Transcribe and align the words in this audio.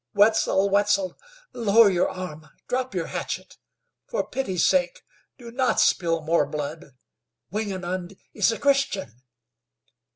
Wetzel, 0.15 0.71
Wetzel, 0.71 1.15
lower 1.53 1.91
your 1.91 2.09
arm, 2.09 2.49
drop 2.67 2.95
your 2.95 3.05
hatchet. 3.05 3.57
For 4.07 4.25
pity's 4.25 4.65
sake 4.65 5.03
do 5.37 5.51
not 5.51 5.79
spill 5.79 6.21
more 6.23 6.47
blood. 6.47 6.93
Wingenund 7.51 8.17
is 8.33 8.51
a 8.51 8.57
Christian!" 8.57 9.21